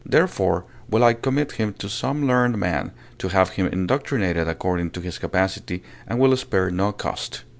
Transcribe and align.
Therefore 0.03 0.65
will 0.89 1.03
I 1.03 1.13
commit 1.13 1.51
him 1.51 1.73
to 1.73 1.87
some 1.87 2.25
learned 2.25 2.57
man, 2.57 2.89
to 3.19 3.27
have 3.27 3.49
him 3.49 3.67
indoctrinated 3.67 4.47
according 4.47 4.89
to 4.97 5.01
his 5.01 5.19
capacity, 5.19 5.83
and 6.07 6.17
will 6.19 6.35
spare 6.35 6.71
no 6.71 6.91
cost. 6.91 7.43